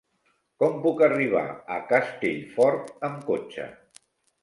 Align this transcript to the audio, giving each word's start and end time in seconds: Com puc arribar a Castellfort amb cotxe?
Com 0.63 0.79
puc 0.85 1.03
arribar 1.09 1.45
a 1.77 1.79
Castellfort 1.93 2.93
amb 3.11 3.25
cotxe? 3.33 3.73